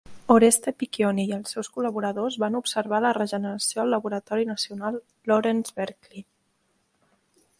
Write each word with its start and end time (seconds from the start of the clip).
Oreste 0.35 0.71
Piccioni 0.83 1.23
i 1.23 1.33
els 1.35 1.51
seus 1.55 1.67
col·laboradors 1.75 2.37
van 2.45 2.57
observar 2.61 3.01
la 3.05 3.13
regeneració 3.19 3.83
al 3.83 3.93
laboratori 3.95 4.49
nacional 4.53 4.97
Lawrence 5.33 5.79
Berkeley. 5.81 6.25